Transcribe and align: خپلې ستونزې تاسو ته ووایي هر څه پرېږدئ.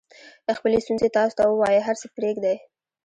خپلې 0.57 0.77
ستونزې 0.83 1.07
تاسو 1.15 1.35
ته 1.37 1.43
ووایي 1.45 1.79
هر 1.87 1.95
څه 2.01 2.07
پرېږدئ. 2.15 2.55